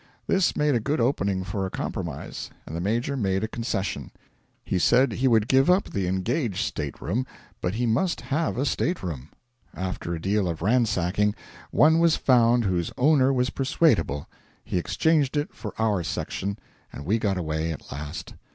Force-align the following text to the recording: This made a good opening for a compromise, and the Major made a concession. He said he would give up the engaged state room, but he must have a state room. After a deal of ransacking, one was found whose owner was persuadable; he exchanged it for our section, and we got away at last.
This 0.25 0.55
made 0.55 0.73
a 0.73 0.79
good 0.79 0.99
opening 0.99 1.43
for 1.43 1.63
a 1.63 1.69
compromise, 1.69 2.49
and 2.65 2.75
the 2.75 2.81
Major 2.81 3.15
made 3.15 3.43
a 3.43 3.47
concession. 3.47 4.09
He 4.63 4.79
said 4.79 5.11
he 5.11 5.27
would 5.27 5.47
give 5.47 5.69
up 5.69 5.91
the 5.91 6.07
engaged 6.07 6.65
state 6.65 6.99
room, 7.01 7.23
but 7.61 7.75
he 7.75 7.85
must 7.85 8.21
have 8.21 8.57
a 8.57 8.65
state 8.65 9.03
room. 9.03 9.29
After 9.75 10.15
a 10.15 10.19
deal 10.19 10.47
of 10.49 10.63
ransacking, 10.63 11.35
one 11.69 11.99
was 11.99 12.15
found 12.15 12.65
whose 12.65 12.91
owner 12.97 13.31
was 13.31 13.51
persuadable; 13.51 14.27
he 14.65 14.79
exchanged 14.79 15.37
it 15.37 15.53
for 15.53 15.71
our 15.77 16.01
section, 16.01 16.57
and 16.91 17.05
we 17.05 17.19
got 17.19 17.37
away 17.37 17.71
at 17.71 17.91
last. 17.91 18.33